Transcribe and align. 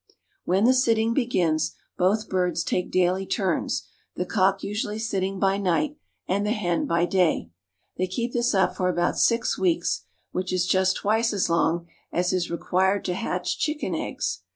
When 0.45 0.63
the 0.63 0.73
sitting 0.73 1.13
begins, 1.13 1.75
both 1.95 2.27
birds 2.27 2.63
take 2.63 2.89
daily 2.89 3.27
turns, 3.27 3.87
the 4.15 4.25
cock 4.25 4.63
usually 4.63 4.97
sitting 4.97 5.39
by 5.39 5.59
night 5.59 5.95
and 6.27 6.43
the 6.43 6.53
hen 6.53 6.87
by 6.87 7.05
day. 7.05 7.51
They 7.97 8.07
keep 8.07 8.33
this 8.33 8.55
up 8.55 8.75
for 8.75 8.89
about 8.89 9.19
six 9.19 9.59
weeks, 9.59 10.05
which 10.31 10.51
is 10.51 10.65
just 10.65 10.95
twice 10.97 11.33
as 11.33 11.51
long 11.51 11.85
as 12.11 12.33
is 12.33 12.49
required 12.49 13.05
to 13.05 13.13
hatch 13.13 13.59
chicken 13.59 13.93
eggs. 13.93 14.41